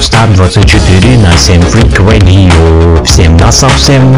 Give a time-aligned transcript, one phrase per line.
[0.00, 3.04] Non-stop 24 на 7 Freak Radio.
[3.04, 4.16] Всем на совсем.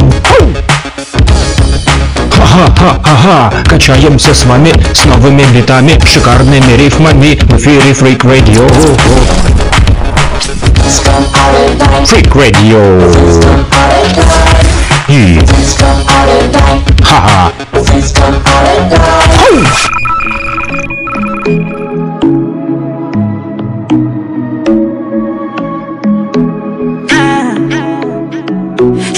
[2.37, 8.65] Ха-ха-ха-ха, качаемся с вами с новыми битами, шикарными рифмами в эфире Freak Radio.
[12.05, 13.03] Freak Radio.
[15.09, 15.41] И...
[17.03, 17.51] Ха-ха.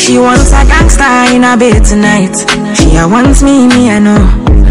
[0.04, 2.36] She wants a gangster in a bed tonight.
[2.76, 4.20] She a wants me, me I know.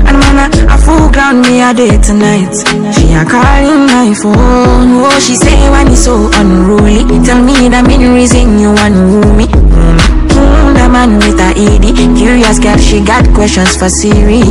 [0.06, 2.54] And man, a, a full ground me a day tonight.
[2.94, 5.02] She a calling my phone.
[5.02, 7.02] Oh, she say when it's so unruly.
[7.26, 9.48] Tell me the main reason you want me.
[10.94, 14.46] Man with a ED Curious girl, she got questions for Siri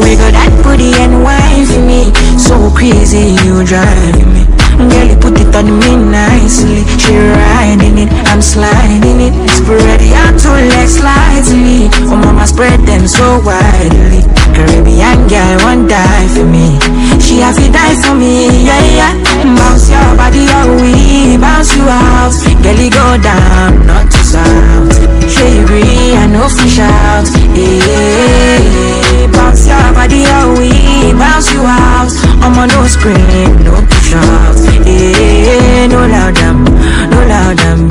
[0.00, 1.20] We got that booty and
[1.68, 2.08] for me
[2.40, 6.84] So crazy, you driving me Girl, you put it on me nicely.
[7.00, 9.34] She riding it, I'm sliding it.
[9.50, 14.22] Spread your two legs slightly Oh mama, spread them so widely.
[14.52, 16.78] Caribbean girl, won't die for me.
[17.20, 19.14] She have to die for me, yeah, yeah.
[19.56, 22.32] Bounce your body, oh, we bounce you out.
[22.62, 24.96] Girl, you go down, not to south.
[25.28, 32.12] She agree, I know fish out Yeah, bounce your body, oh, we bounce you out.
[32.40, 36.64] I'm on no scream, no out Yeah, no loud them,
[37.10, 37.88] no loud them.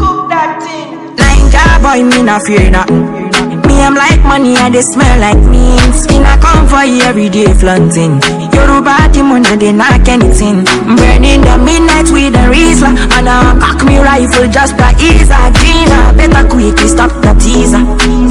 [1.16, 3.26] Nine car boy, me not fear nothing.
[3.68, 6.08] Me, I'm like money and they smell like means.
[6.10, 8.22] Me I come for you every day flaunting.
[8.54, 10.64] Yoruba money they knock anything.
[10.98, 15.52] Burning the midnight with a Rizla And I cock me rifle just to ease a
[15.60, 17.84] Gina Better quickly stop the teaser.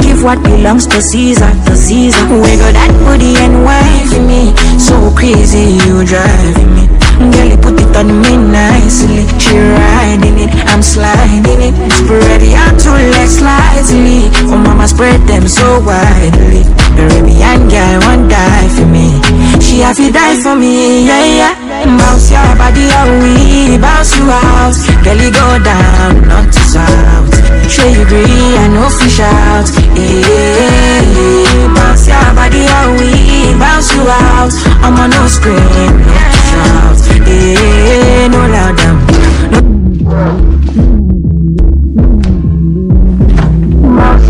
[0.02, 2.24] Give what belongs to Caesar, to Caesar.
[2.28, 4.54] Wiggle that booty and wine for me.
[4.78, 10.50] So crazy you driving me Girl, you put it on me nicely She riding it,
[10.70, 11.74] I'm sliding it.
[11.92, 16.62] Spread your two legs slightly Oh mama, spread them so widely.
[16.94, 19.18] Caribbean girl won't die for me.
[19.58, 21.54] She have to die for me, yeah, yeah.
[21.98, 24.74] Bounce your body out, we bounce you out.
[25.02, 27.34] Girl, you go down, not to south.
[27.70, 29.66] Sure you agree, I know fish out.
[29.98, 34.52] Yeah, bounce your body out, we bounce you out.
[34.84, 36.14] I'm on no scream, no
[36.46, 36.93] shout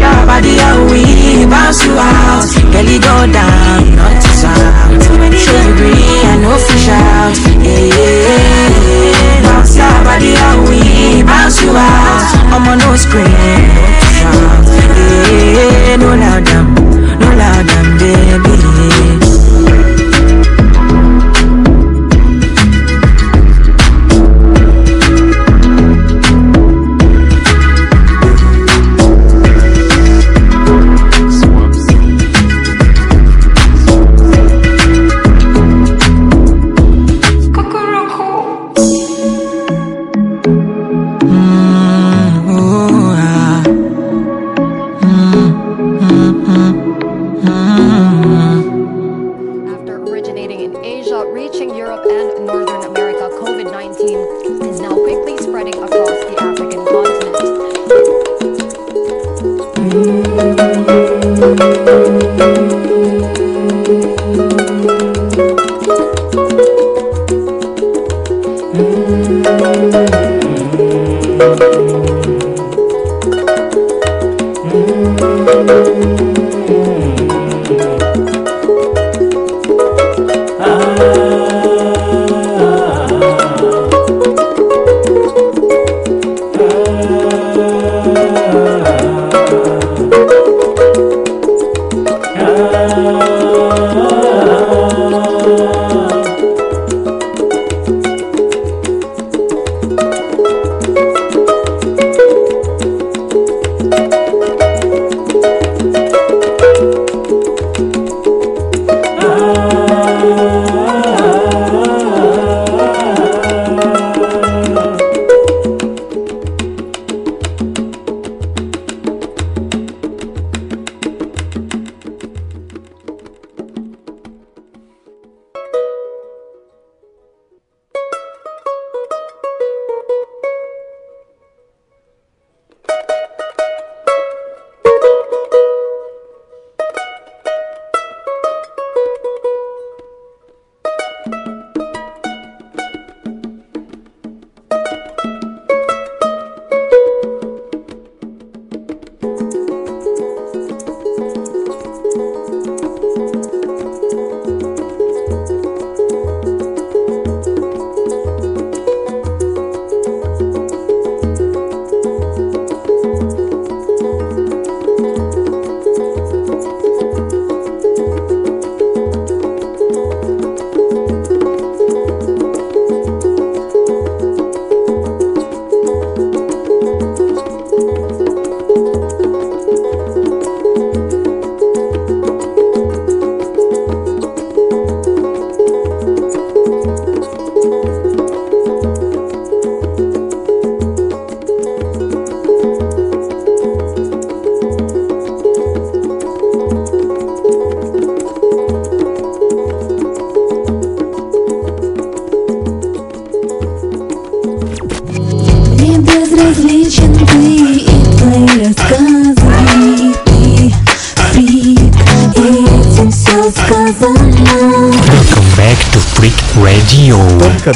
[0.00, 2.48] your body out, we bounce you out
[2.98, 4.22] go down, not
[6.60, 9.42] fish out Yeah,
[9.76, 13.63] your body out, we bounce you out I'm on no scream,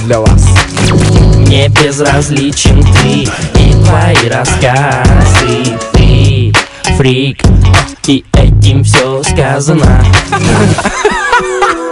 [0.06, 0.48] для вас.
[1.48, 3.28] Не безразличен ты
[3.60, 6.54] и твои рассказы Ты
[6.98, 7.42] фрик,
[8.08, 10.04] и этим все сказано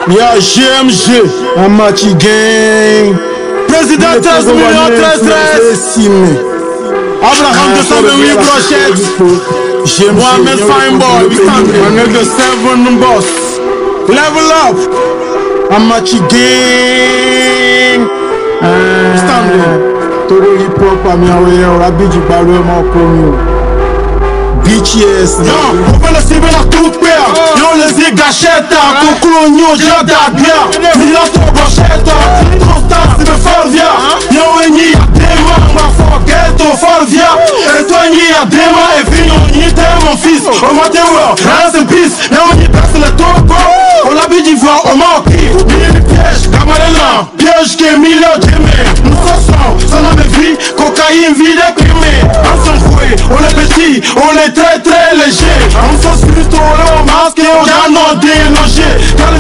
[0.08, 3.16] Y'a GMG, un match gang.
[3.68, 6.52] Président 13 millions 13 13.
[7.22, 9.02] Abraham 228 brochettes.
[10.12, 13.28] Mohamed Fine Boy, we stand My nigga 7 boss.
[14.10, 14.78] Level up.
[15.71, 16.11] how much.
[19.23, 19.61] Stanley
[20.63, 23.29] hip hop àmì àwọn èèyàn ọ̀rá bíjì parí ọmọ ọkọ mi.
[24.65, 25.67] BTS náà.
[26.03, 26.21] Mo la
[26.73, 26.79] tó
[27.25, 27.29] à.
[27.61, 28.81] Yóò lè sí gàṣẹ́ta.
[29.03, 30.65] Kókóró ní ojú ọ̀dà àgbẹ̀ à.
[30.99, 32.17] Mi lọ sọ gàṣẹ́ta.
[32.67, 33.91] Constance mi fẹ́ via.
[34.37, 37.31] Yóò wé ní àdéhùn àwọn afọ̀kẹ́tò fẹ́ via.
[37.79, 39.27] Ètò ẹ̀yìn àdéhùn ẹ̀fín
[40.05, 40.45] mon fils.
[40.71, 42.17] Ọmọ tẹ́wọ̀ rest peace.
[42.37, 43.76] Yóò ní pẹ́sìlẹ̀.
[44.09, 45.27] On l'a Olabi d'Ivoire au manque
[45.61, 51.57] Oubliez piège, Camarena Piège qui est million d'aimer Nous sommes sans la vie Cocaïne, vie
[51.57, 52.77] déprimée On s'en
[53.29, 57.65] on est petit On est très très léger On s'en suit, on masque Et on
[57.65, 59.39] gagne nos délogés Car le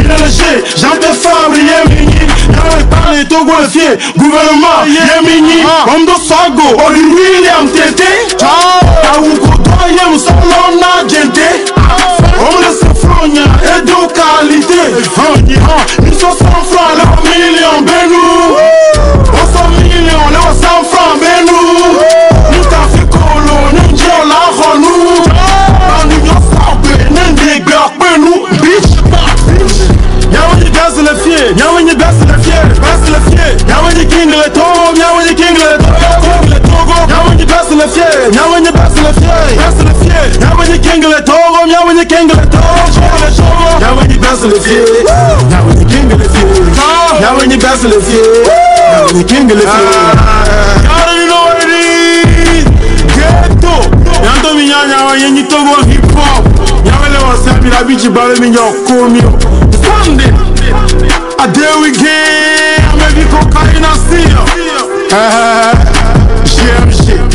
[0.00, 1.10] il est léger J'en te
[1.54, 3.28] il est mini Y'en est
[4.16, 8.10] Gouvernement, il est mini Comme de Sago, on lui William Tété
[12.38, 14.82] On le sait fronya et de qualité.
[16.06, 18.56] Ils sont 100 francs, leur million, benou.
[19.32, 21.62] On s'en million, leur 100 francs, benou.
[22.52, 25.00] Nous t'en fait colo, nous disons la renou.
[25.88, 28.90] Dans l'union sample, nous dégueule, benou, bitch.
[30.32, 33.50] Y'a un gaz le fier, y'a un gaz le fier, gaz le fier.
[33.68, 36.94] Y'a un king le togo, y'a un king le togo.
[37.08, 40.24] Y'a un gaz le fier, y'a un gaz le fier, gaz le fier.
[40.40, 42.29] Y'a un king le togo, y'a un king
[44.30, 44.84] Y'a un gaz le fier,
[45.50, 46.46] y'a un king le fier.
[47.20, 49.66] Y'a un gaz le fier, y'a un king le fier.
[49.66, 50.44] Ah.
[50.84, 51.68] You already know what it
[52.46, 52.64] is.
[53.16, 53.74] Ghetto.
[54.22, 56.44] Yanto minyanya wa yenyi togo hip hop.
[56.86, 59.32] Yawele wa sabi la bichi bale minyo komio.
[60.04, 60.32] Sunday.
[61.40, 62.98] A day we game.
[62.98, 64.44] Maybe cocaine and steel.
[66.44, 67.18] Jam shit.
[67.18, 67.29] Good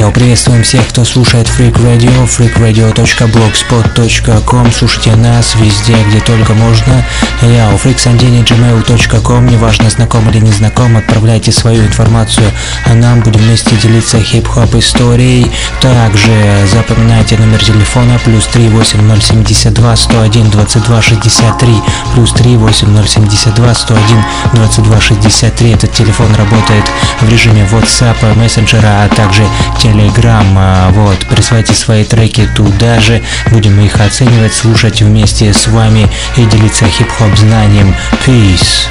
[0.00, 7.04] Йоу, приветствуем всех, кто слушает Freak Radio, freakradio.blogspot.com Слушайте нас везде, где только можно.
[7.42, 12.50] Йоу, freaksandini.gmail.com Неважно, знаком или не знаком, отправляйте свою информацию,
[12.86, 15.52] а нам будем вместе делиться хип-хоп историей.
[15.82, 16.32] Также
[16.72, 21.74] запоминайте номер телефона плюс 38072 101 22 63
[22.14, 26.90] плюс 38072 101 22 63 Этот телефон работает
[27.20, 29.44] в режиме WhatsApp, мессенджера, а также
[29.90, 30.46] Telegram.
[30.56, 36.44] А, Вот, присылайте свои треки туда же, будем их оценивать, слушать вместе с вами и
[36.44, 37.94] делиться хип-хоп знанием.
[38.24, 38.86] Peace!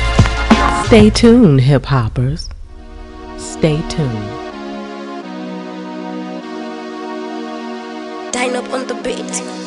[0.89, 2.49] Stay tuned, hip hoppers.
[3.37, 4.39] Stay tuned.
[8.31, 9.58] Dine up on the beat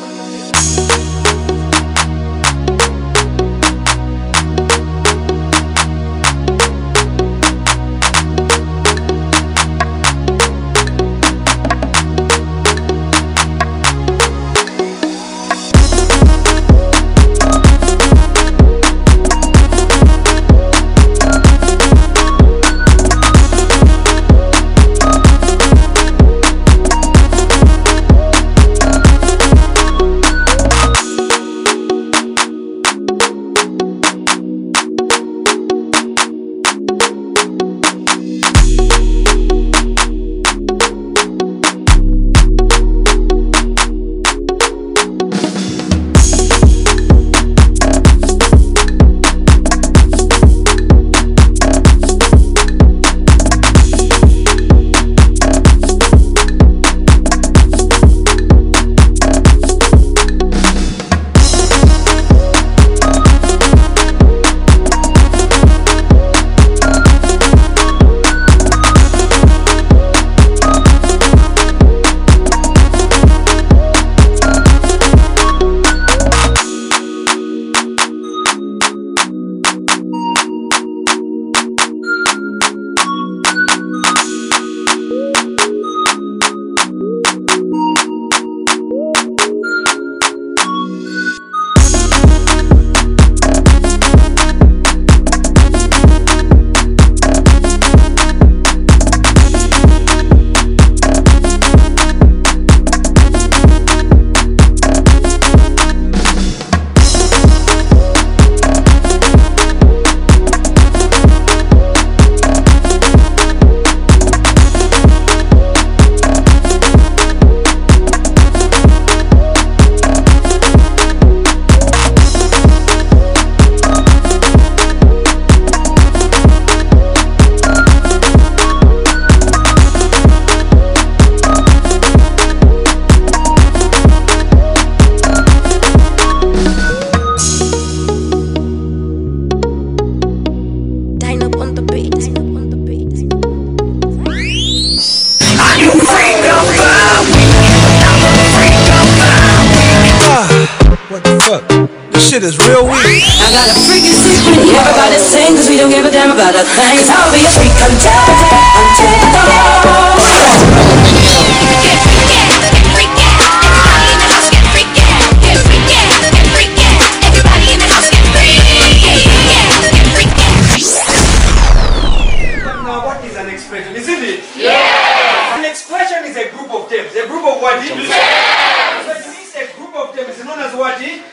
[173.75, 174.43] expression, isn't it?
[174.55, 175.57] Yeah!
[175.57, 177.15] An expression is a group of terms.
[177.15, 177.83] A group of what?
[177.83, 179.01] Yeah!
[179.03, 181.01] So it means a group of terms is known as what?
[181.01, 181.23] Expression.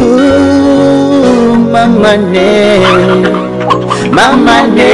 [0.00, 2.78] Ooh, mama ne,
[4.12, 4.91] mama ne.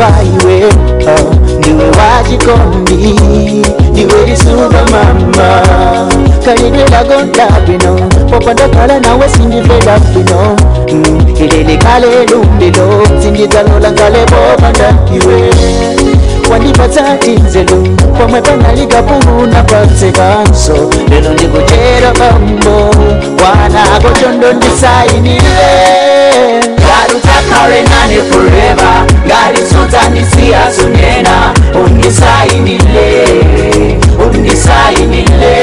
[0.00, 0.72] far you were
[1.12, 3.20] oh, ndiwe wachikombi
[3.92, 5.48] ndiwe lisuva mama.
[6.44, 7.96] Kalidwela gonda bino
[8.30, 10.56] popandakala nawe sindivela bino
[10.92, 15.50] mm, ilelikale lumbilo sindidzalolangale popanda iwe
[16.50, 17.88] wandipatsa inzelu
[18.18, 20.90] pomwe panali kapulu napatse kanso.
[21.10, 22.90] Lero ndikutera pambo
[23.44, 25.60] wana kochondo ndisainile.
[27.00, 28.94] harutakawe nane forever.
[29.26, 31.36] Ngalizotanisia sunena
[31.84, 33.08] unisainile
[34.26, 35.54] unisainile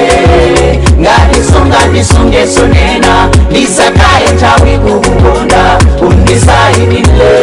[1.01, 3.13] ngalizonganisongesonena
[3.49, 5.63] ndisakaye tawi kukukonda.
[6.01, 7.33] Unisainile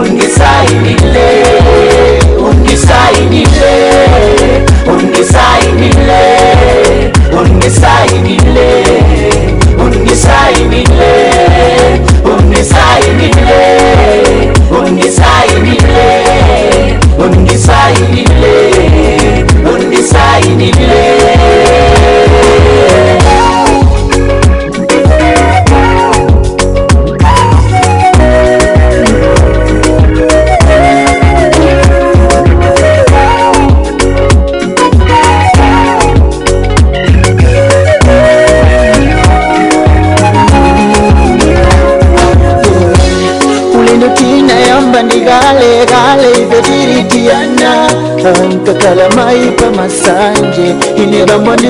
[0.00, 1.28] unisainile
[2.38, 3.74] unisainile
[4.86, 6.22] unisainile
[7.40, 8.68] unisainile
[9.78, 11.12] unisainile
[12.54, 18.53] Ongisa imile, ongisa imile, ongisa imile.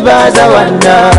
[0.04, 1.10] baza wana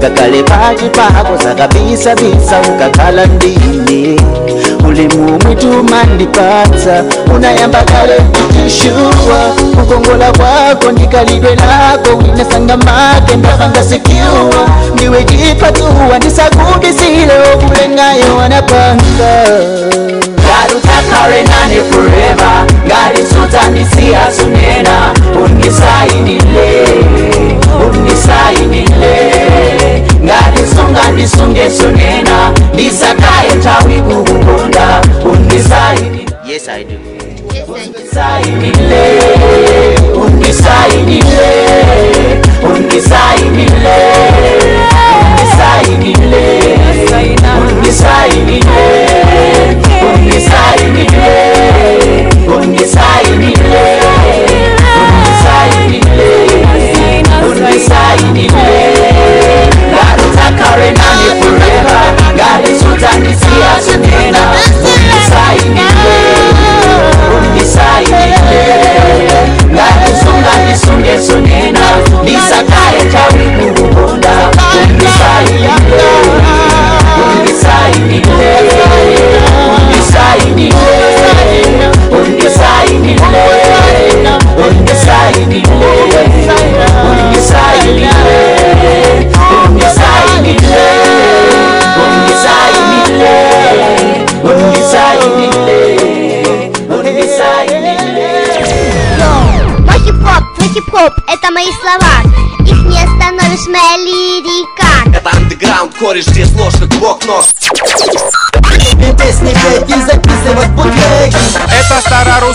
[0.00, 4.20] kakale paji pakosa kabisa bisa ukakhala ndini.
[4.88, 7.04] Ulimu mwitu mandipatsa
[7.34, 19.46] unayamba kale ndichishuwa kukongola kwako ndikalidwe lako winasanga make ndapangasikiwa ndiwe chipatuwa ndisakudisile okulengayo wanapanga.
[20.46, 24.96] Garutakale nane forever ngalisutanisiyasunena
[25.44, 26.86] unisainile
[27.92, 35.00] nisai milele ngadisunga ndisungesonena ndisakaye tawi kukukonda
[35.32, 36.94] undisai yes i do.
[37.74, 39.98] Undisai milele
[42.64, 43.44] undisai
[71.16, 71.80] Yesu nena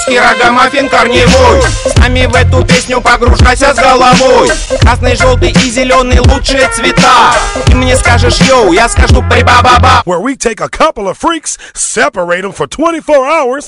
[0.01, 1.61] старорусский рогомаффин корневой.
[1.85, 4.49] С нами в эту песню погружайся с головой.
[4.79, 7.33] Красный, желтый и зеленый лучшие цвета.
[7.67, 12.41] И мне скажешь йоу, я скажу приба-ба-ба Where we take a couple of freaks, separate
[12.41, 13.67] them for 24 hours.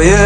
[0.00, 0.16] Oh yeah,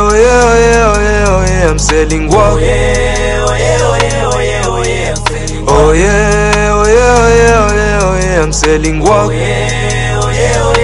[0.00, 2.54] oh yeah, oh yeah, oh yeah, oh yeah, I'm selling walk.
[2.54, 5.76] Oh yeah, oh yeah, oh yeah, oh yeah, oh yeah, I'm selling walk.
[5.76, 9.02] Oh yeah, oh yeah, oh yeah, oh yeah, oh yeah, I'm selling.
[9.02, 10.79] Oh oh yeah, oh yeah, oh yeah,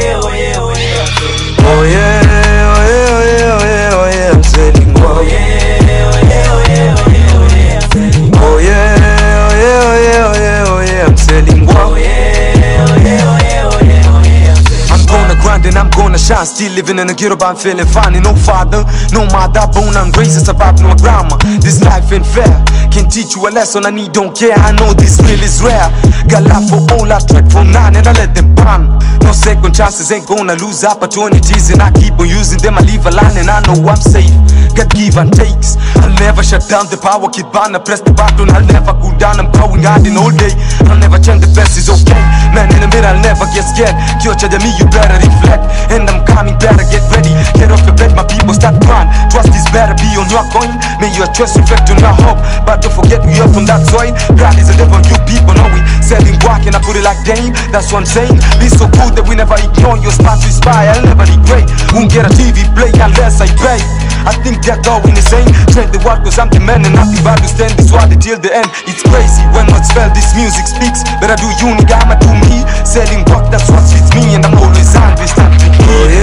[16.17, 16.47] and I'm shine.
[16.47, 18.23] Still living in a ghetto, but I'm feeling fine.
[18.23, 21.37] No father, no mother, born and raised, survived no grandma.
[21.61, 22.65] This life ain't fair.
[22.97, 24.57] Can teach you a lesson, I need don't care.
[24.57, 25.93] I know this real is rare.
[26.33, 28.89] Got love for all, I tried for nine and I let them burn.
[29.21, 32.81] No second chances, ain't gonna lose opportunities, and I keep on using them.
[32.81, 34.33] I leave a line and I know I'm safe.
[34.73, 35.77] Got give and takes.
[36.01, 37.77] I'll never shut down the power, keep on.
[37.77, 39.45] I press the button, I'll never cool down.
[39.45, 40.57] I'm going in all day.
[40.89, 42.17] I'll never change the best is okay.
[42.57, 43.93] Man in the middle, I'll never get scared.
[44.25, 45.69] Kyocha me, you better reflect.
[45.93, 47.37] And I'm coming, better get ready.
[47.61, 49.13] Get off your bed, my people start crying.
[49.29, 50.73] Trust is better be on your coin.
[50.97, 52.41] May your trust reflect on your hope.
[52.65, 54.15] But don't forget we are from that soil.
[54.39, 57.19] God is a devil, you people know we selling walk and I put it like
[57.27, 57.51] game.
[57.75, 58.39] That's what I'm saying.
[58.63, 60.87] Be so cool that we never ignore your spot to spy.
[60.95, 61.67] I'll never regret.
[61.91, 63.83] Won't get a TV play unless I pay.
[64.23, 65.51] I think they're going insane.
[65.75, 68.39] Trade the world cause I'm the man and nothing but to stand this war till
[68.39, 68.71] the end.
[68.87, 71.03] It's crazy when what's felt this music speaks.
[71.19, 72.63] Better do you, nigga, I'ma do me.
[72.87, 75.27] Selling work, that's what fits me, and I'm always hungry.
[75.27, 75.79] Stand to me.
[75.91, 76.23] Oh yeah,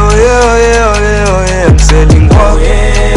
[0.00, 2.56] oh yeah, oh yeah, oh yeah, oh yeah, I'm selling walk.
[2.56, 3.09] Oh yeah,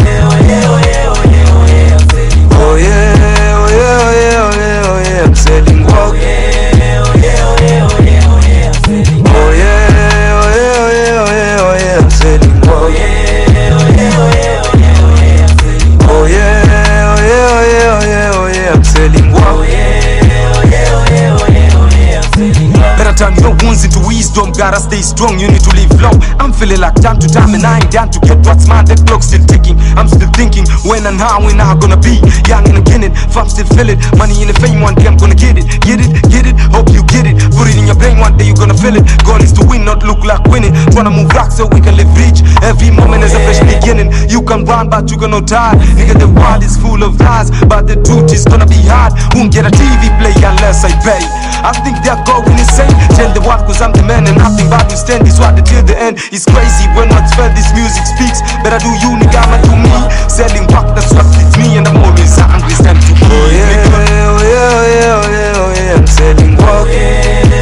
[24.93, 26.21] stay strong, you need to live long.
[26.37, 28.85] I'm feeling like time to time, and I ain't down to get what's mine.
[28.85, 29.77] The clock's still ticking.
[29.97, 32.21] I'm still thinking when and how and how gonna be.
[32.45, 33.97] Young and again it, fam still feel it.
[34.21, 35.65] Money in the fame, one day I'm gonna get it.
[35.81, 37.41] Get it, get it, hope you get it.
[37.57, 39.01] Put it in your brain, one day you're gonna feel it.
[39.25, 40.73] Goal is to win, not look like winning.
[40.93, 42.45] Tryna move rock so we can live rich.
[42.61, 44.13] Every moment is a fresh beginning.
[44.29, 45.73] You can run, but you gonna die.
[45.97, 49.17] Nigga, the world is full of lies, but the truth is gonna be hard.
[49.33, 51.23] Won't get a TV play unless I pay.
[51.65, 52.93] I think they're going insane.
[53.17, 55.83] Tell the world cause I'm the man and nothing but to stand this war till
[55.83, 56.19] the end.
[56.31, 58.41] It's crazy when what's felt this music speaks.
[58.63, 59.91] Better do you, nigga, I'ma do me.
[60.27, 62.73] Selling work, that's what fits me, and I'm always hungry.
[62.73, 63.23] Stand to me.
[63.23, 67.52] Oh yeah, oh yeah, oh yeah, oh yeah, oh yeah, I'm selling walk.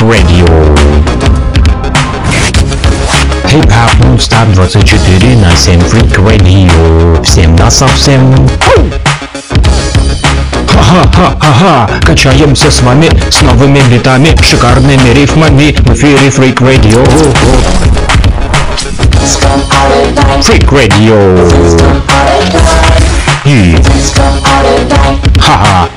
[0.00, 0.46] Radio.
[3.48, 7.22] Хип-хап нон-стоп 24 на 7 Freak Radio.
[7.22, 8.34] Всем на совсем.
[10.68, 17.02] Ха-ха-ха-ха, качаемся с вами с новыми битами, шикарными рифмами в эфире Freak Radio.
[20.42, 21.16] Freak Radio.
[23.44, 23.76] И...
[25.40, 25.88] Ха-ха.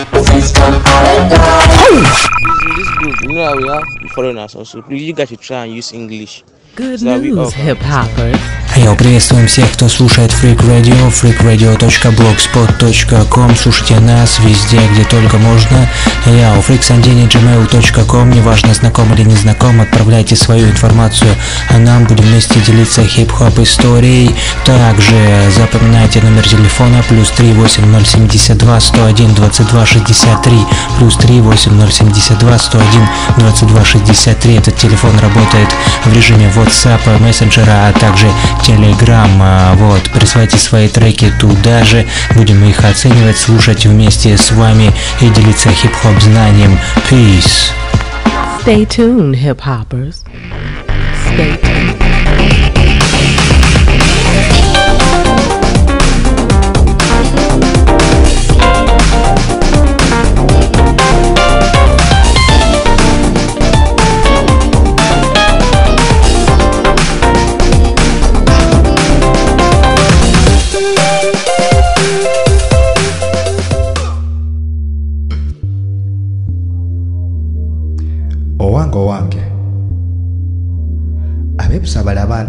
[3.39, 4.81] Know how we have foreigners also.
[4.81, 6.43] Please, you guys should try and use English.
[6.75, 8.37] Good news, can- hip hoppers.
[8.75, 15.89] Йоу, приветствуем всех, кто слушает Freak Radio, freakradio.blogspot.com Слушайте нас везде, где только можно.
[16.27, 21.35] Я у freaksandini.gmail.com Неважно, знаком или не знаком, отправляйте свою информацию,
[21.69, 24.33] а нам будем вместе делиться хип-хоп историей.
[24.65, 25.15] Также
[25.57, 30.57] запоминайте номер телефона плюс 38072 101 22 63
[30.99, 34.55] плюс 38072 101 22 63.
[34.57, 35.67] Этот телефон работает
[36.05, 38.27] в режиме WhatsApp, мессенджера, а также
[38.65, 39.29] Telegram.
[39.41, 44.91] А, Вот, присылайте свои треки туда же, будем их оценивать, слушать вместе с вами
[45.21, 46.77] и делиться хип-хоп знанием.
[47.09, 47.71] Peace.
[48.63, 50.23] Stay tuned, hip hoppers.
[51.25, 51.88] Stay tuned.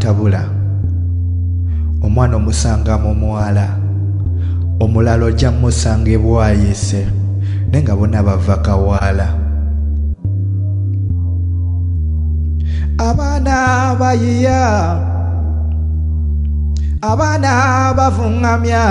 [0.00, 0.48] atabula
[2.00, 3.76] omwana omusanga mu muwala.
[4.80, 7.04] Omulala ojja musanga ebwayise
[7.68, 9.28] naye nga bonna bava kawaala
[12.96, 13.56] abaana
[14.00, 14.64] bayiya.
[17.04, 17.52] Abaana
[17.92, 18.84] bavuŋŋamya.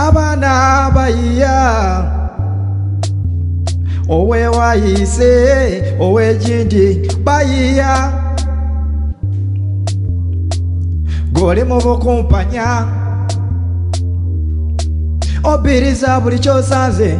[0.00, 0.52] Abaana
[0.96, 1.60] bayiya.
[4.08, 5.32] owewayise
[6.00, 8.12] owegindi bayiya.
[11.32, 12.86] Goli mu bukumpanya.
[15.44, 17.18] Obiriza buli kyosanze.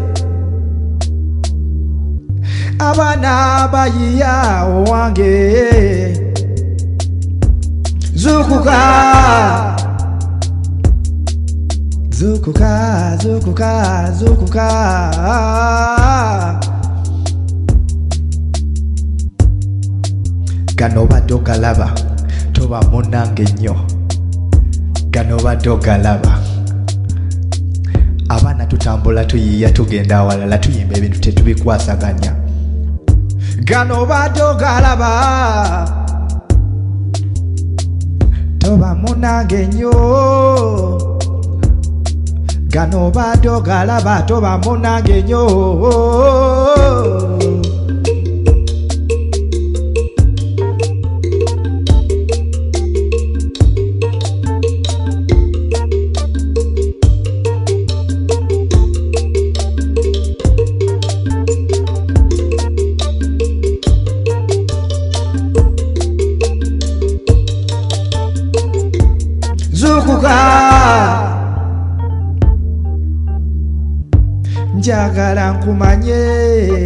[2.79, 5.35] Abaana bayiya owange.
[8.14, 8.81] Zukuka.
[12.11, 12.73] Zukuka
[13.23, 14.68] zukuka zukuka.
[20.85, 21.94] gano badde ogalaba
[22.53, 23.75] toba munange nnyo.
[25.11, 26.38] Gano badde ogalaba
[28.29, 32.33] abaana tutambula tuyiiya tugenda awalala tuyimba ebintu tetubikwasaganya.
[33.64, 35.11] Gano badde ogalaba
[38.59, 39.92] toba munange nnyo.
[42.68, 45.42] Gano badde ogalaba toba munange nnyo.
[75.35, 76.84] kumanye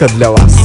[0.00, 0.56] только для вас.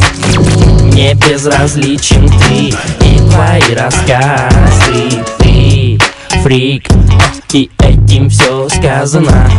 [0.84, 2.74] Мне безразличен ты
[3.06, 5.24] и твои рассказы.
[5.40, 6.00] Ты
[6.42, 6.88] фрик,
[7.52, 9.50] и этим все сказано.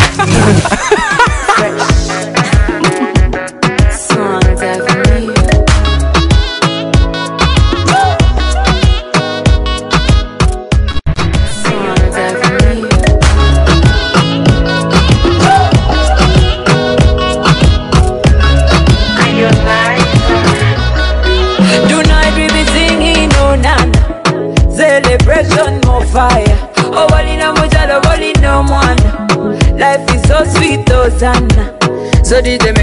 [32.37, 32.76] Sari de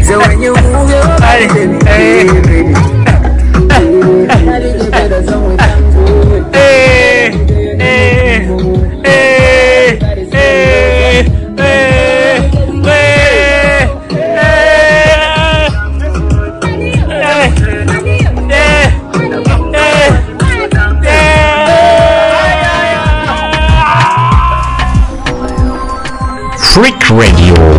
[0.00, 2.72] So when you move your body, baby, baby.
[4.28, 4.72] Body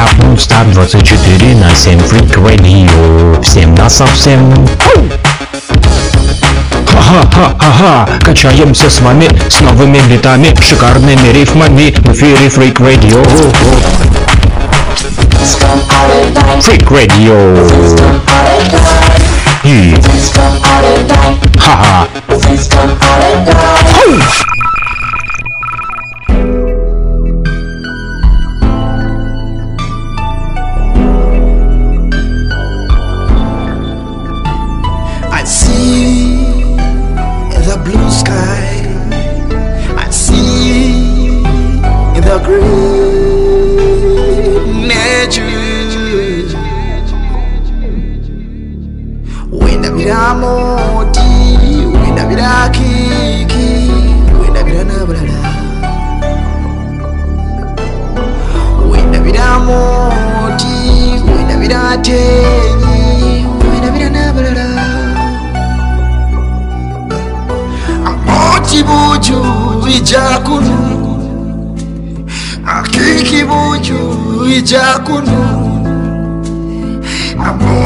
[0.03, 3.41] Хип-хоп нон-стоп 24 на 7 Freak Radio.
[3.43, 4.53] Всем на совсем.
[6.91, 13.23] Ха-ха-ха-ха, качаемся с вами с новыми битами, шикарными рифмами в эфире Freak Radio.
[16.61, 17.37] Freak Radio.
[19.65, 19.95] И...
[21.59, 22.09] Ха-ха.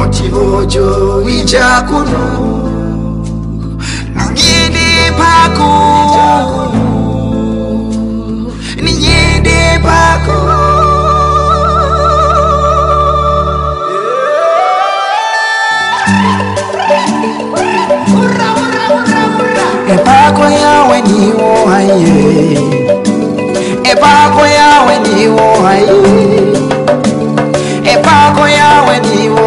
[0.06, 0.86] Amoti buju
[1.28, 2.22] ijakunu
[4.14, 5.70] Ningini paku
[8.82, 10.36] Ningini paku
[19.94, 22.58] Epako yawe niwo haye
[23.92, 26.00] Epako yawe niwo haye
[27.92, 29.45] Epako yawe niwo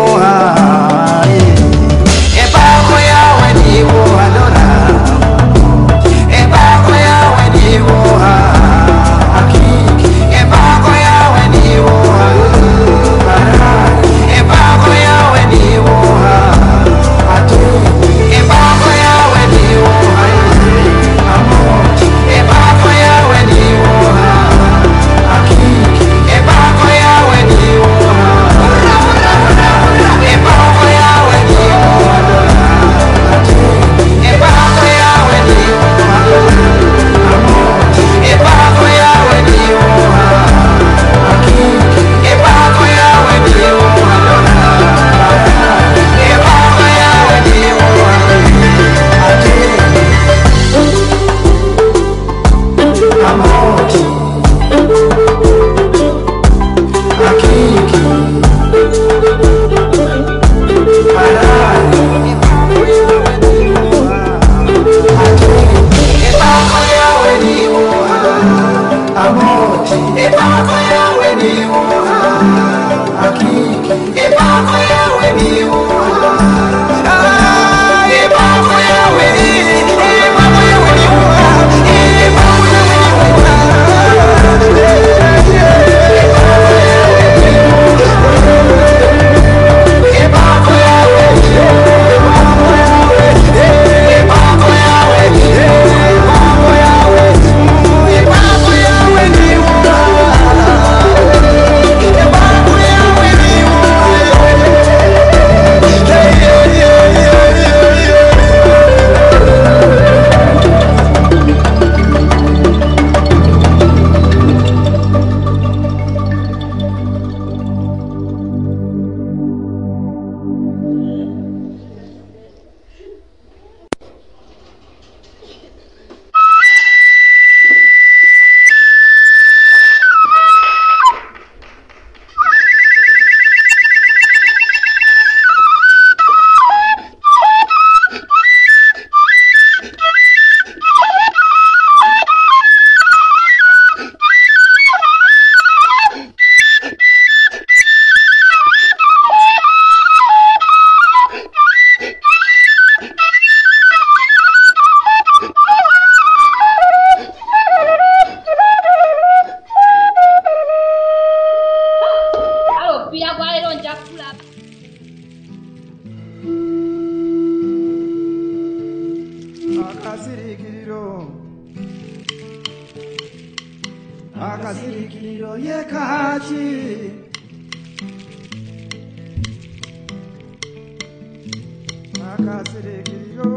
[182.50, 183.50] akasirikiriro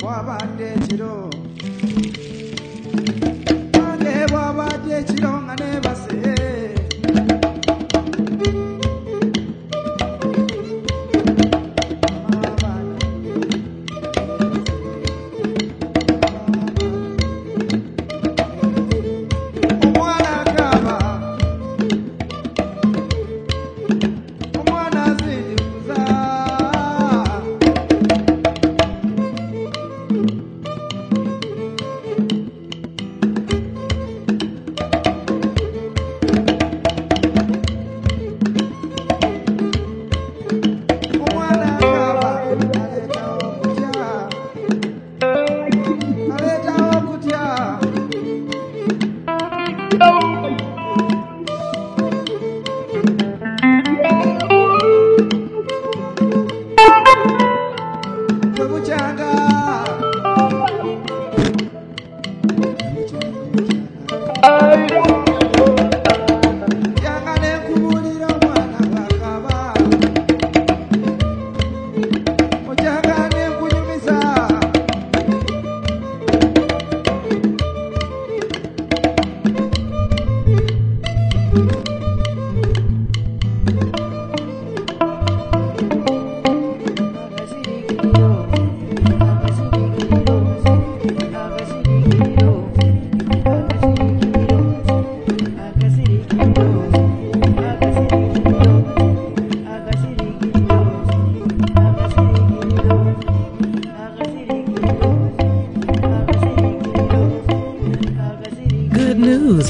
[0.00, 1.27] bwabadde ekiro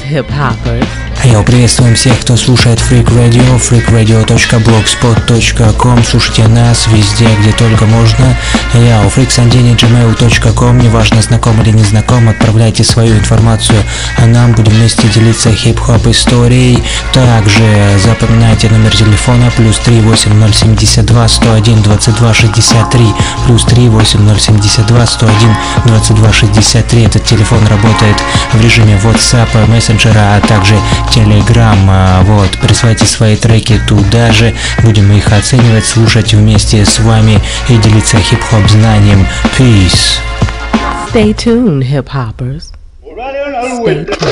[0.09, 0.98] hip hoppers.
[1.31, 8.35] Йоу, приветствуем всех, кто слушает Freak Radio, freakradio.blogspot.com Слушайте нас везде, где только можно.
[8.73, 13.77] Я у freaksandini.gmail.com Неважно, знаком или не знаком, отправляйте свою информацию,
[14.17, 16.83] а нам будем вместе делиться хип-хоп историей.
[17.13, 17.61] Также
[18.03, 23.05] запоминайте номер телефона плюс 38072 101 22 63
[23.45, 25.55] плюс 38072 101
[25.85, 27.03] 22 63.
[27.03, 28.17] Этот телефон работает
[28.53, 30.73] в режиме WhatsApp, мессенджера, а также
[31.19, 31.77] Telegram.
[31.89, 34.53] А, Вот, присылайте свои треки туда же,
[34.83, 39.27] будем их оценивать, слушать вместе с вами и делиться хип-хоп знанием.
[39.57, 40.19] Peace.
[41.11, 42.71] Stay tuned, hip hoppers.
[43.03, 44.29] Stay tuned.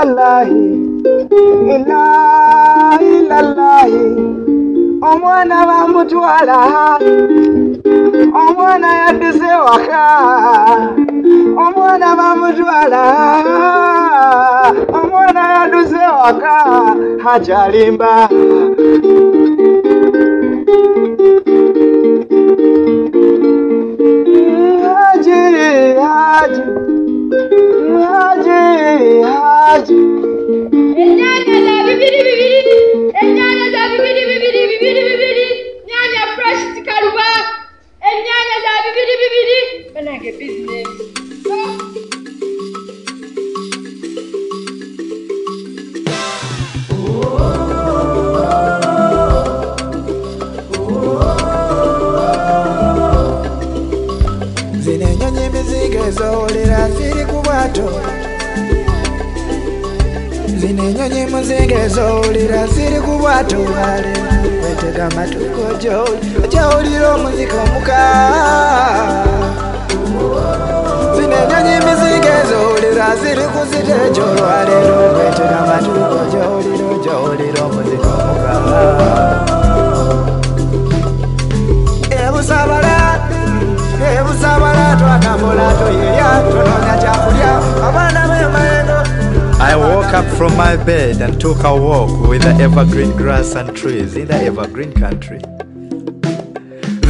[0.00, 0.66] ilahi
[1.74, 2.20] ilahi
[3.30, 4.39] ilahi
[5.10, 6.58] omwana bamutwala
[8.42, 10.04] omwana yadduse waka
[11.64, 13.02] omwana bamutwala
[14.98, 16.54] omwana yadduse waka
[17.32, 18.12] akyalimba
[24.84, 25.30] haji
[26.02, 26.62] haji
[28.02, 28.60] haji
[29.22, 29.98] haji
[57.80, 58.12] mbuto
[60.60, 64.12] zino enyonyi muzinga ezowulira ziri ku bwato wale
[64.62, 65.62] wetega amatuko
[66.52, 67.98] gyowulira omuzika omuka
[71.16, 79.59] zino enyonyi mizinga ezowulira ziri ku zita egyolwalero wetega amatuko gyowulira gyowulira omuzika omuka
[89.60, 93.76] I woke up from my bed and took a walk with the evergreen grass and
[93.76, 95.38] trees in the evergreen country.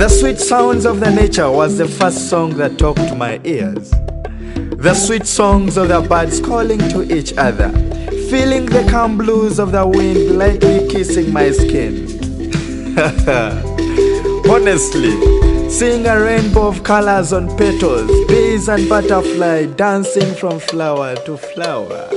[0.01, 3.91] The sweet sounds of the nature was the first song that talked to my ears.
[3.91, 7.71] The sweet songs of the birds calling to each other,
[8.31, 12.07] feeling the calm blues of the wind lightly kissing my skin.
[14.51, 15.13] Honestly,
[15.71, 22.09] seeing a rainbow of colors on petals, bees and butterfly dancing from flower to flower.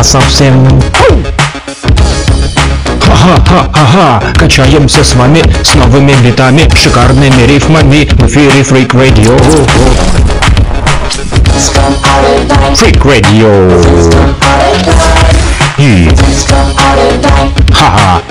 [0.00, 0.66] На совсем.
[3.04, 9.38] Ха-ха-ха-ха, качаемся с вами с новыми битами, шикарными рифмами в эфире Freak Radio.
[12.74, 14.40] Freak Radio.
[15.76, 16.10] И...
[17.74, 18.22] Ха-ха.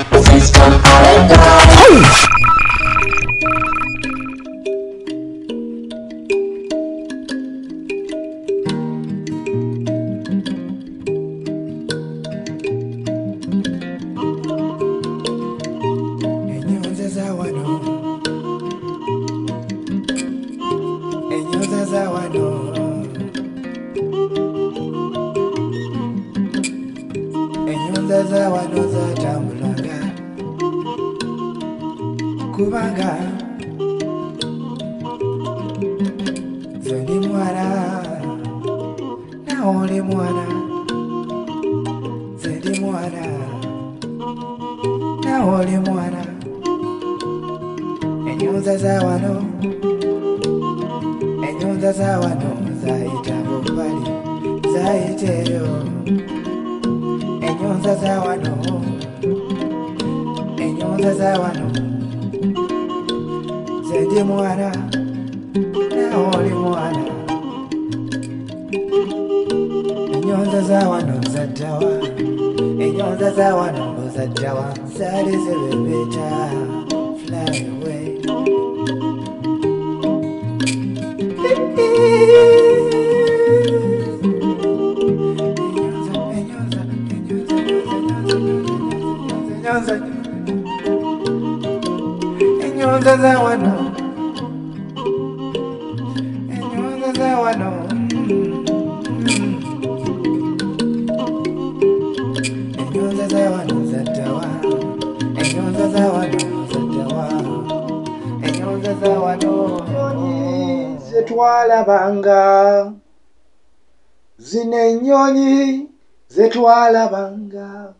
[116.93, 117.93] naalabanga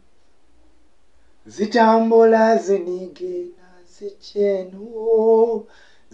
[1.46, 5.64] zitambula ziniigiina zitta eno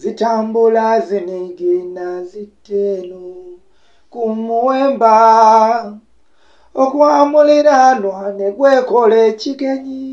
[0.02, 3.24] zitambula ziniigiina zitta eno
[4.12, 5.16] ku muwemba
[6.82, 10.06] ogwa muliraanwa ne gwekola ekigenyi.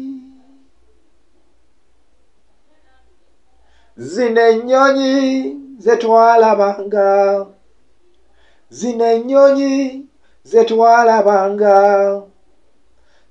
[4.10, 5.12] Zino ennyonyi
[5.82, 7.08] ze twalabanga.
[8.78, 9.74] Zino ennyonyi
[10.50, 11.76] ze twalabanga.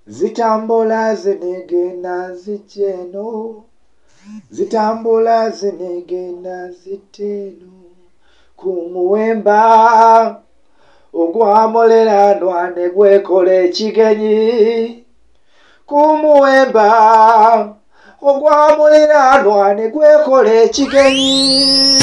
[0.07, 3.63] Zitambula zinigina zikyeno
[4.51, 7.71] zitambula zinigina ziteno.
[8.57, 9.61] Ku muwemba
[11.13, 15.03] ogwamuliranwa ne gwekola ekigenyi
[15.89, 16.87] ku muwemba
[18.29, 21.99] ogwamuliranwa ne gwekola ekigenyi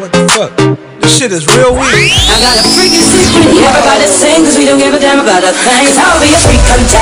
[0.00, 0.89] What the fuck?
[1.00, 2.12] This shit is real weak.
[2.28, 5.52] I got a freaky secret, everybody sing Cause we don't give a damn about a
[5.52, 5.86] thing.
[5.86, 7.00] Cause I'll be a freak until,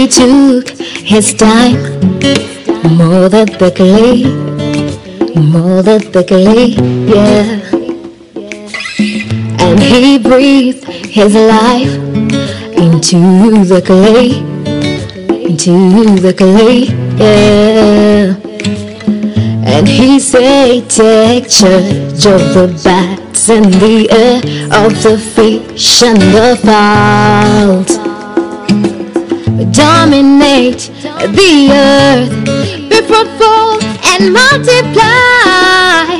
[0.00, 1.76] He took his time
[2.96, 4.24] more than quickly,
[5.36, 6.68] more than quickly,
[7.04, 7.60] yeah.
[9.60, 11.92] And he breathed his life
[12.78, 14.38] into the clay,
[15.44, 16.84] into the clay,
[17.20, 18.36] yeah.
[19.66, 24.38] And he said, take charge of the bats and the air,
[24.82, 28.09] of the fish and the fowls
[29.72, 30.90] dominate
[31.34, 32.30] the earth,
[32.90, 36.14] be fruitful and multiply.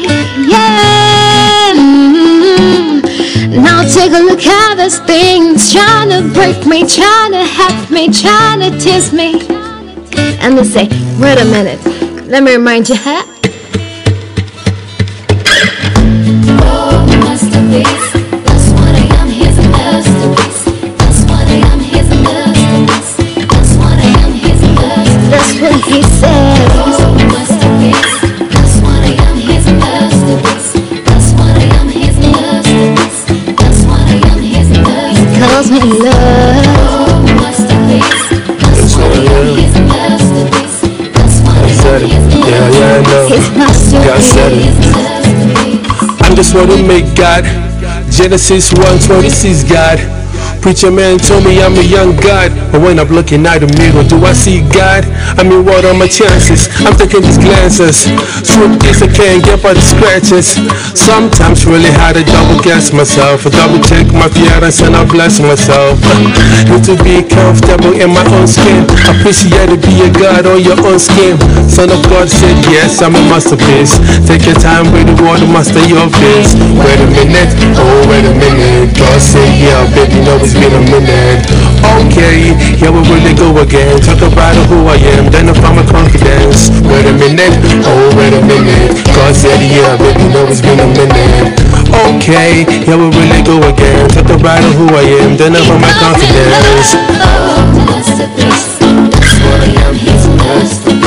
[0.46, 1.74] Yeah.
[1.74, 3.62] Mm.
[3.62, 8.10] Now take a look at this thing's trying to break me, trying to have me,
[8.12, 9.40] trying to tease me.
[10.40, 10.88] And they say,
[11.20, 11.80] wait a minute,
[12.26, 13.29] let me remind you, huh?
[46.54, 47.44] What to make God.
[48.10, 50.19] Genesis 1 26 God.
[50.70, 54.06] Preacher man told me I'm a young God, but when I'm looking out the mirror,
[54.06, 55.02] do I see God?
[55.34, 56.70] I mean, what are my chances?
[56.86, 58.06] I'm taking these glances.
[58.46, 60.54] Truth is, I can't get by the scratches.
[60.94, 65.98] Sometimes really hard to double guess myself, double check my feelings and I bless myself.
[66.70, 68.86] Need to be comfortable in my own skin.
[69.10, 71.34] Appreciate to be a God on your own skin.
[71.66, 73.98] Son of God said, Yes, I'm a masterpiece.
[74.22, 76.54] Take your time with the word, master your face.
[76.78, 78.94] Wait a minute, oh, wait a minute.
[78.94, 81.40] God said, Yeah, baby, no it's been a minute.
[82.04, 83.96] Okay, here we really go again.
[84.04, 86.68] Talk about who I am, then I find my confidence.
[86.84, 87.56] Wait a minute,
[87.88, 88.92] oh, wait a minute.
[89.16, 91.56] God said, Yeah, baby, know it's been a minute.
[92.12, 94.08] Okay, here we really go again.
[94.12, 96.92] Talk about who I am, then I find my confidence.
[96.92, 98.76] He's a masterpiece.
[99.96, 101.00] He's a masterpiece.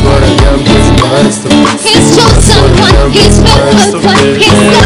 [0.00, 2.70] One, he's faithful
[4.00, 4.79] one,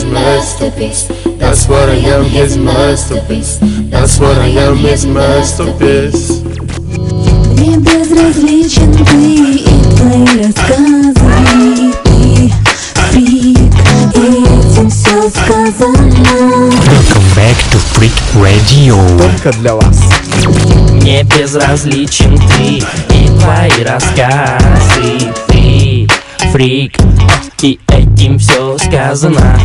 [0.00, 1.06] his masterpiece.
[1.38, 3.58] That's what I am, his masterpiece.
[3.90, 6.42] That's what I am, his masterpiece.
[7.56, 12.52] Не безразличен ты и твои рассказы Ты
[13.10, 13.58] фрик,
[14.14, 18.96] и этим все сказано Welcome back to Freak Radio.
[19.18, 20.00] Только для вас.
[20.92, 22.78] Мне безразличен ты
[23.14, 26.08] и твои рассказы Ты
[26.52, 26.96] фрик,
[27.62, 27.78] и
[28.20, 29.58] этим все сказано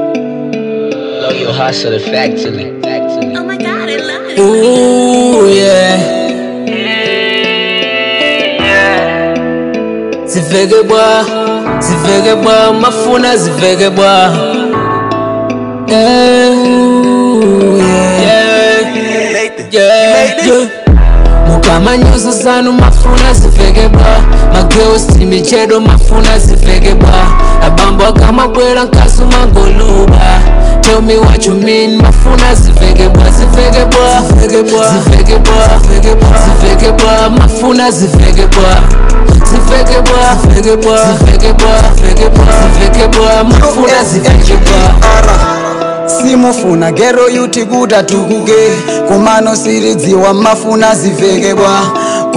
[0.00, 2.72] Blow your hustle factory.
[3.36, 5.98] Oh my god, I love it Ooh, yeah.
[10.26, 11.24] Ziveke bwa,
[11.80, 14.30] ziveke bwa, mafuna ziveke bwa.
[15.88, 18.40] Yeah, ooh, yeah.
[19.70, 20.73] Yeah, yeah.
[21.75, 24.05] amanyozo zanu mafuna zifekebwa
[24.53, 27.09] mageusi michedo mafuna zifekebwa
[27.67, 30.39] abambo akamagwera nkasumangoluba
[30.81, 34.85] tell me what you mean mafuna zifekebwa zifekebwa zifekebwa
[36.45, 38.77] zifekebwa mafuna zifekebwa
[39.51, 40.99] zifekebwa zifekebwa
[42.73, 44.79] zifekebwa mafuna zifekebwa
[46.07, 48.53] simufuna gero yuti kutatukuke
[49.07, 51.69] kumano siridziwa mafuna zivekebwa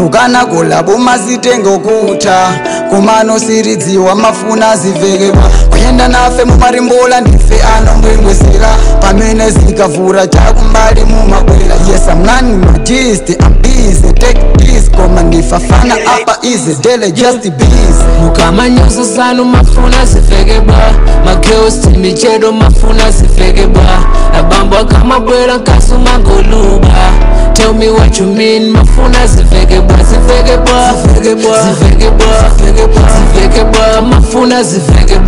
[0.06, 2.50] kana kolabo mazitenge kuta
[2.90, 8.68] kumanosiridziwa mafuna zivhekewa kuenda nafe mumarimbola ndife anombwembwesera
[9.00, 17.12] pamene zikavhura takumbali mumakwera yes amnani majist ambize take this koma ndifafana apa ize dele
[17.12, 20.76] just bize mukamanyoso zanu mafuna zivhekebwa
[21.24, 23.82] magirls timichedo mafuna zivhekebwa
[24.38, 26.88] abambo akamabwera nkasu mangoluba
[27.58, 31.34] Tell me what you mean, mafuna ziveke bwa ziveke bwa ziveke
[34.02, 35.18] mafuna ziveke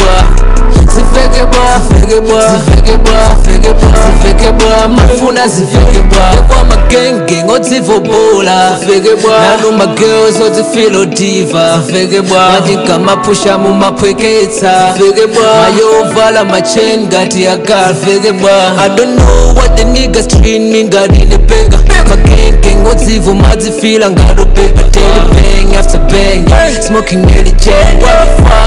[1.00, 3.92] ziveke bwa ziveke bwa ziveke bwa ziveke bwa
[4.22, 4.88] ziveke bwa.
[4.88, 6.42] Mafuna ziveke bwa.
[6.48, 9.38] Kwa magenge ngodzivobola ziveke bwa.
[9.40, 11.82] Nanu magirls odzifilo diva.
[11.86, 12.50] Ziveke bwa.
[12.50, 15.54] Matinkamapusha mumapweketsa ziveke bwa.
[15.62, 18.50] Mayovala machain ngati yagal ziveke bwa.
[18.78, 21.78] I don't know what the niggas treat me ngati nepeka
[22.08, 26.44] magenge ngodzivo madzifila ngadopepa daily bang after bang
[26.88, 28.02] smoking nearly jet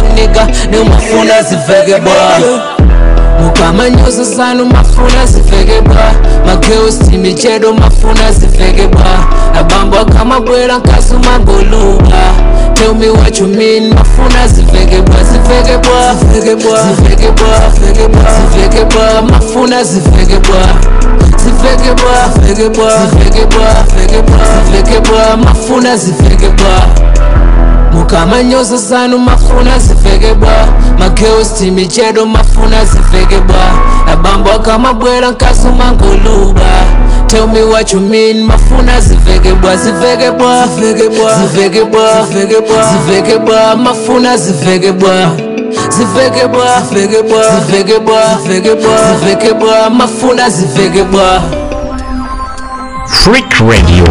[0.02, 2.40] bug nigga ni nimufuna zivege bra
[3.44, 6.12] mukama nyoso zanu mafuna zivege bra
[6.46, 9.26] mageusi michedo mafuna zivege bra
[9.60, 12.34] abambwa kama bwera nkasuma golubra
[12.74, 18.22] tell me what you mean mafuna zivegebwa zivegebwa zivegebwa zivegebwa zivegebwa
[18.52, 20.58] zivegebwa mafuna zivegebwa
[21.38, 26.88] zivegebwa zivegebwa zivegebwa zivegebwa mafuna zivegebwa
[28.14, 30.68] bwa mukamanyoso sanu mafuna ziveke bwa.
[31.00, 33.64] Mageusi michedo mafuna ziveke bwa.
[34.14, 36.62] Abambo akamabwera nkasu mangoluba
[37.28, 40.68] Tell me what you mean, mafuna ziveke bwa ziveke bwa.
[40.68, 41.48] Ziveke bwa.
[41.48, 42.26] Ziveke bwa.
[42.28, 42.84] Ziveke bwa.
[43.06, 45.32] Ziveke bwa mafuna ziveke bwa.
[45.90, 46.82] Ziveke bwa.
[46.90, 47.44] Ziveke bwa.
[47.66, 48.38] Ziveke bwa.
[48.44, 49.18] Ziveke bwa.
[49.20, 51.04] Ziveke bwa mafuna ziveke
[53.08, 54.06] Freak Radio.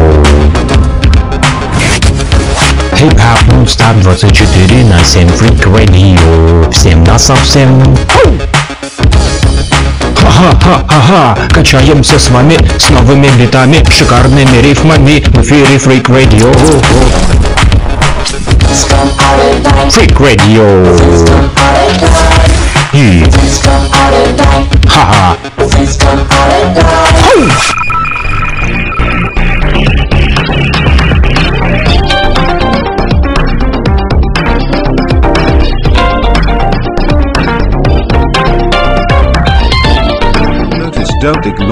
[3.03, 7.83] Хип-хап нон-стоп 24 на 7 Freak Radio Всем на совсем
[10.21, 16.55] Ха-ха-ха-ха, качаемся с вами с новыми битами, шикарными рифмами в эфире Freak Radio.
[19.91, 20.65] Freak Radio.
[22.93, 23.25] И...
[24.87, 25.37] Ха-ха.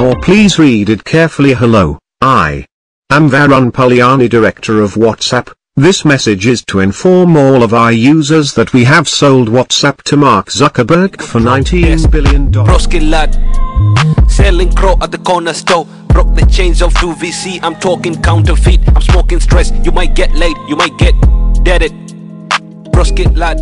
[0.01, 1.53] Don't please read it carefully.
[1.53, 2.65] Hello, I
[3.11, 8.55] am Varun Puliani director of WhatsApp, this message is to inform all of our users
[8.55, 12.87] that we have sold WhatsApp to Mark Zuckerberg for 19 billion dollars.
[12.87, 13.35] Broski lad
[14.31, 15.85] Selling crow at the corner store.
[16.09, 18.81] Broke the chains of 2VC I'm talking counterfeit.
[18.89, 21.13] I'm smoking stress You might get late You might get
[21.63, 21.93] dead it
[22.95, 23.59] Broski lad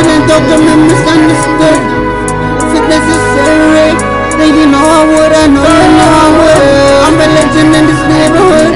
[0.00, 1.80] drilling, don't get me misunderstood.
[2.60, 3.90] If it's necessary,
[4.38, 6.60] then you know I would, I know you know I would.
[7.04, 8.74] I'm a legend in this neighborhood.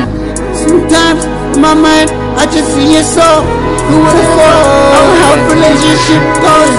[0.53, 1.25] Sometimes
[1.57, 3.43] in my mind, I just see your soul.
[3.89, 6.77] Who would have thought of how relationship goes?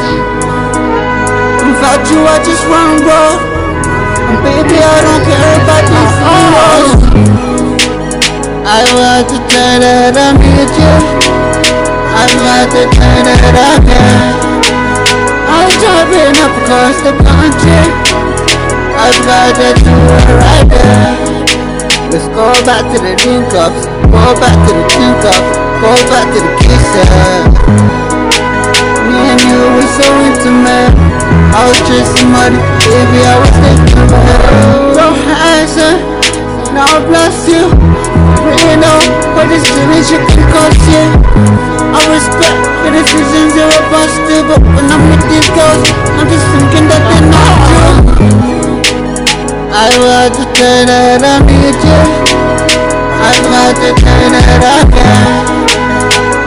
[1.66, 3.36] Without you, I just run roll.
[4.26, 6.92] And baby, I don't care about these heroes.
[8.66, 11.45] I want to turn it on me too.
[12.16, 14.00] I want to turn it on me.
[15.52, 17.84] I'm driving up across the country.
[18.96, 21.12] I've got to do it right there.
[22.16, 25.52] Let's go back to the drink ups, go back to the drink ups,
[25.84, 27.52] go back to the kisses.
[29.12, 30.96] Me and you were so intimate.
[31.52, 34.96] I was chasing money, baby, I was thinking about.
[34.96, 35.20] Don't
[35.60, 36.00] answer,
[36.72, 37.68] now bless you.
[38.56, 39.00] You know,
[39.36, 41.75] but this feelings you can cause you.
[41.96, 45.80] I respect the decisions you're to do, but when I'm with these girls,
[46.20, 48.36] I'm just thinking that they're not true.
[49.72, 52.08] I want to turn it on you too.
[53.16, 55.56] I want to turn it on you.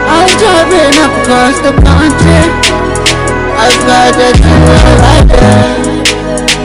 [0.04, 2.44] I'm driving up across the country.
[3.56, 5.88] I've got to do it right there.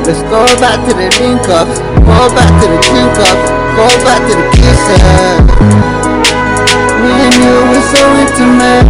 [0.04, 3.48] Let's go back to the drink ups, go back to the drink ups,
[3.80, 6.03] go back to the kisses.
[7.06, 8.88] And you were so intimate.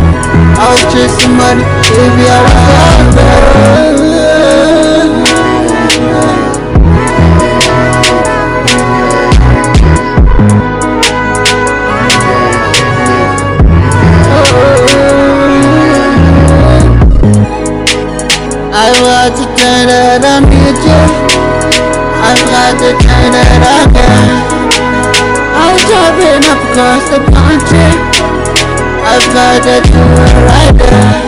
[0.57, 1.63] I was chasing money,
[1.97, 3.33] baby, I was there.
[18.75, 21.05] I want to turn it on you too.
[22.21, 24.42] I've got to turn it on you.
[25.93, 27.93] Driving up across the country.
[29.05, 31.21] I've got to do it right there.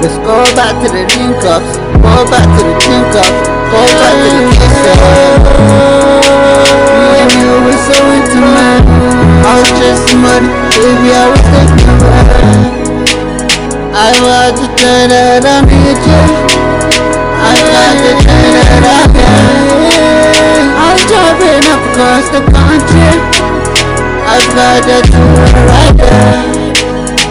[0.00, 3.36] Let's go back to the link ups, go back to the link ups,
[3.68, 4.96] go back to the kisses.
[6.88, 8.80] Me and you were so intimate.
[9.44, 12.56] I was chasing money, baby, I was about it.
[13.92, 16.24] I want to turn that I need you.
[17.44, 19.36] I got to turn that I need.
[20.80, 23.55] I'm driving up across the country.
[24.36, 24.82] There.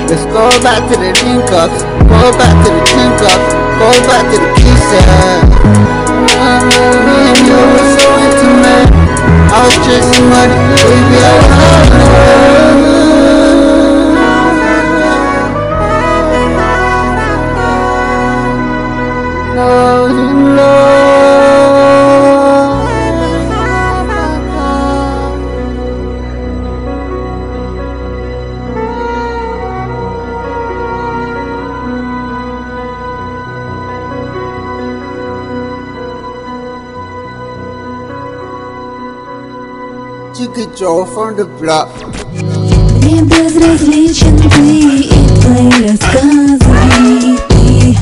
[0.09, 4.25] Let's go back to the link ups, go back to the link ups, go back
[4.31, 5.05] to the kisses.
[7.05, 8.89] Me and you were so intimate.
[9.53, 12.94] I was chasing money, baby, I was
[40.77, 41.87] From the block.
[43.01, 47.97] Мне безразличен ты и твои рассказы Ты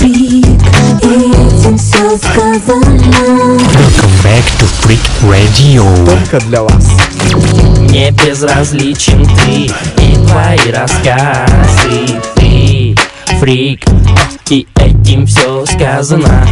[0.00, 0.60] фрик,
[1.00, 5.84] и этим все сказано Welcome back to Freak Radio.
[6.06, 6.90] Только для вас.
[7.82, 9.70] Мне безразличен ты
[10.02, 12.96] и твои рассказы Ты
[13.38, 13.84] фрик,
[14.50, 16.44] и этим все сказано